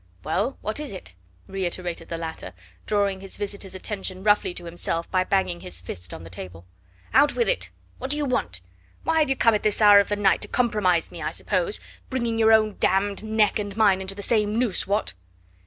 "Well, 0.23 0.57
what 0.61 0.79
is 0.79 0.91
it?" 0.93 1.13
reiterated 1.45 2.09
the 2.09 2.17
latter, 2.17 2.55
drawing 2.87 3.21
his 3.21 3.37
visitor's 3.37 3.75
attention 3.75 4.23
roughly 4.23 4.51
to 4.55 4.65
himself 4.65 5.07
by 5.11 5.23
banging 5.23 5.59
his 5.59 5.79
fist 5.79 6.11
on 6.11 6.23
the 6.23 6.29
table. 6.31 6.65
"Out 7.13 7.35
with 7.35 7.47
it! 7.47 7.69
What 7.99 8.09
do 8.09 8.17
you 8.17 8.25
want? 8.25 8.61
Why 9.03 9.19
have 9.19 9.29
you 9.29 9.35
come 9.35 9.53
at 9.53 9.61
this 9.61 9.79
hour 9.79 9.99
of 9.99 10.09
the 10.09 10.15
night 10.15 10.41
to 10.41 10.47
compromise 10.47 11.11
me, 11.11 11.21
I 11.21 11.29
suppose 11.29 11.79
bring 12.09 12.39
your 12.39 12.51
own 12.51 12.77
d 12.79 12.87
d 13.13 13.27
neck 13.27 13.59
and 13.59 13.77
mine 13.77 14.01
into 14.01 14.15
the 14.15 14.23
same 14.23 14.57
noose 14.57 14.87
what?" 14.87 15.13